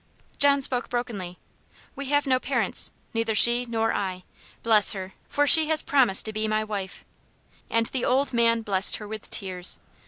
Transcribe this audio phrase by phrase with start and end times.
[0.39, 1.37] John spoke brokenly,
[1.95, 4.23] "We have no parents, neither she nor I.
[4.63, 7.05] Bless her for she has promised to be my wife."
[7.69, 9.77] And the old man blessed her with tears.